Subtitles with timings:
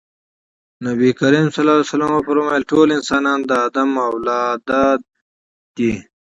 [0.85, 1.57] نبي کريم ص
[2.15, 4.83] وفرمايل ټول انسانان د ادم اولاده
[5.77, 5.91] دي.